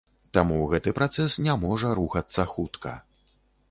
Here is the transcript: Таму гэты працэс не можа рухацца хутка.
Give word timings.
Таму 0.37 0.57
гэты 0.71 0.93
працэс 1.01 1.37
не 1.49 1.53
можа 1.67 1.95
рухацца 2.03 2.51
хутка. 2.57 3.01